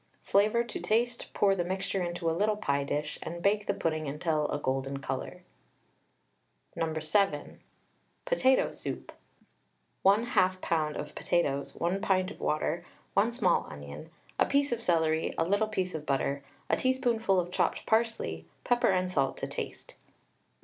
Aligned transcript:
Flavour 0.23 0.63
to 0.63 0.79
taste, 0.79 1.29
pour 1.31 1.55
the 1.55 1.63
mixture 1.63 2.01
into 2.01 2.27
a 2.27 2.33
little 2.33 2.57
pie 2.57 2.83
dish, 2.83 3.19
and 3.21 3.43
bake 3.43 3.67
the 3.67 3.73
pudding 3.75 4.07
until 4.07 4.47
a 4.49 4.57
golden 4.57 4.97
colour. 4.97 5.43
No. 6.75 6.91
7. 6.99 7.59
POTATO 8.25 8.71
SOUP. 8.71 9.11
1/2 10.03 10.25
lb. 10.57 10.95
of 10.95 11.13
potatoes, 11.13 11.75
1 11.75 12.01
pint 12.01 12.31
of 12.31 12.39
water, 12.39 12.83
1 13.13 13.31
small 13.31 13.67
onion, 13.69 14.09
a 14.39 14.47
piece 14.47 14.71
of 14.71 14.81
celery, 14.81 15.35
a 15.37 15.43
little 15.43 15.67
piece 15.67 15.93
of 15.93 16.07
butter, 16.07 16.43
a 16.67 16.75
teaspoonful 16.75 17.39
of 17.39 17.51
chopped 17.51 17.85
parsley, 17.85 18.47
pepper 18.63 18.89
and 18.89 19.11
salt 19.11 19.37
to 19.37 19.45
taste. 19.45 19.93